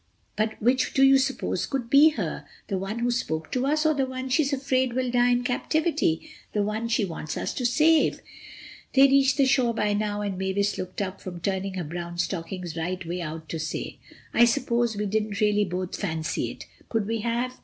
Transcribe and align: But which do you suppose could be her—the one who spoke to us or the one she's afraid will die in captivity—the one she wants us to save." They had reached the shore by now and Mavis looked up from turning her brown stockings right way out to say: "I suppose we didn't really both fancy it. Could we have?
But 0.35 0.59
which 0.59 0.95
do 0.95 1.03
you 1.03 1.19
suppose 1.19 1.67
could 1.67 1.87
be 1.87 2.09
her—the 2.17 2.77
one 2.79 2.97
who 2.97 3.11
spoke 3.11 3.51
to 3.51 3.67
us 3.67 3.85
or 3.85 3.93
the 3.93 4.07
one 4.07 4.29
she's 4.29 4.51
afraid 4.51 4.93
will 4.93 5.11
die 5.11 5.29
in 5.29 5.43
captivity—the 5.43 6.63
one 6.63 6.87
she 6.87 7.05
wants 7.05 7.37
us 7.37 7.53
to 7.53 7.67
save." 7.67 8.19
They 8.95 9.01
had 9.01 9.11
reached 9.11 9.37
the 9.37 9.45
shore 9.45 9.75
by 9.75 9.93
now 9.93 10.21
and 10.21 10.39
Mavis 10.39 10.79
looked 10.79 11.03
up 11.03 11.21
from 11.21 11.39
turning 11.39 11.75
her 11.75 11.83
brown 11.83 12.17
stockings 12.17 12.75
right 12.75 13.05
way 13.07 13.21
out 13.21 13.47
to 13.49 13.59
say: 13.59 13.99
"I 14.33 14.45
suppose 14.45 14.97
we 14.97 15.05
didn't 15.05 15.39
really 15.39 15.65
both 15.65 15.95
fancy 15.95 16.49
it. 16.49 16.65
Could 16.89 17.05
we 17.05 17.19
have? 17.19 17.59